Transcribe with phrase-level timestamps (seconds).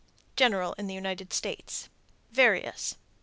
[0.35, 1.87] General in the United States.
[2.31, 2.95] VARIOUS.